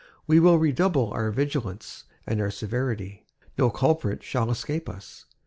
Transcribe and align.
We 0.25 0.39
will 0.39 0.57
redouble 0.57 1.11
our 1.13 1.29
vigilance 1.29 2.05
and 2.25 2.41
our 2.41 2.49
severity. 2.49 3.27
No 3.55 3.69
culprit 3.69 4.23
shall 4.23 4.49
escape 4.49 4.89
us. 4.89 5.25